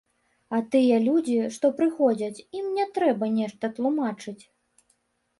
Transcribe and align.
А 0.57 0.59
тыя 0.75 0.95
людзі, 1.07 1.35
што 1.57 1.69
прыходзяць, 1.79 2.43
ім 2.59 2.71
не 2.77 2.85
трэба 2.95 3.29
нешта 3.35 3.65
тлумачыць. 3.81 4.43